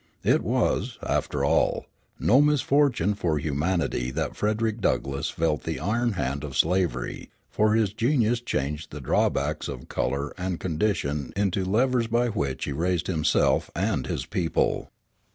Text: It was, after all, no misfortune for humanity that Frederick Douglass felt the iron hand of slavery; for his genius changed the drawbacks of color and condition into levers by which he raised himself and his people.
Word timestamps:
It 0.23 0.41
was, 0.41 0.97
after 1.03 1.45
all, 1.45 1.85
no 2.19 2.41
misfortune 2.41 3.13
for 3.13 3.37
humanity 3.37 4.09
that 4.09 4.35
Frederick 4.35 4.81
Douglass 4.81 5.29
felt 5.29 5.61
the 5.61 5.79
iron 5.79 6.13
hand 6.13 6.43
of 6.43 6.57
slavery; 6.57 7.29
for 7.51 7.75
his 7.75 7.93
genius 7.93 8.41
changed 8.41 8.89
the 8.89 8.99
drawbacks 8.99 9.67
of 9.67 9.89
color 9.89 10.33
and 10.39 10.59
condition 10.59 11.33
into 11.35 11.63
levers 11.63 12.07
by 12.07 12.29
which 12.29 12.65
he 12.65 12.71
raised 12.71 13.05
himself 13.05 13.69
and 13.75 14.07
his 14.07 14.25
people. 14.25 14.89